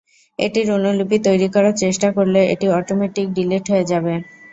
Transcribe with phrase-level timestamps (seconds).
[0.39, 4.13] এটির অনুলিপি তৈরি করার চেষ্টা করলে এটি অটোমেটিক ডিলিট হয়ে যাবে।